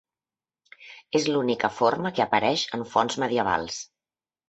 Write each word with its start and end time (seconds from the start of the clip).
És 1.19 1.27
l'única 1.35 1.71
forma 1.81 2.15
que 2.17 2.27
apareix 2.27 2.67
en 2.81 2.89
fonts 2.97 3.23
medievals. 3.27 3.83